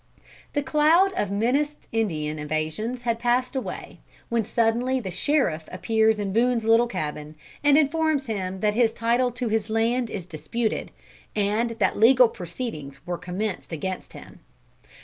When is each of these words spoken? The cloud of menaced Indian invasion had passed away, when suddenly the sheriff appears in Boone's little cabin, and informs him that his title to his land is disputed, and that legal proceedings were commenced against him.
The 0.53 0.63
cloud 0.63 1.13
of 1.13 1.29
menaced 1.29 1.85
Indian 1.91 2.39
invasion 2.39 2.97
had 2.97 3.19
passed 3.19 3.55
away, 3.55 3.99
when 4.29 4.43
suddenly 4.43 4.99
the 4.99 5.11
sheriff 5.11 5.69
appears 5.71 6.17
in 6.17 6.33
Boone's 6.33 6.65
little 6.65 6.87
cabin, 6.87 7.35
and 7.63 7.77
informs 7.77 8.25
him 8.25 8.61
that 8.61 8.73
his 8.73 8.93
title 8.93 9.29
to 9.33 9.47
his 9.49 9.69
land 9.69 10.09
is 10.09 10.25
disputed, 10.25 10.89
and 11.35 11.75
that 11.77 11.99
legal 11.99 12.29
proceedings 12.29 12.99
were 13.05 13.19
commenced 13.19 13.71
against 13.71 14.13
him. 14.13 14.39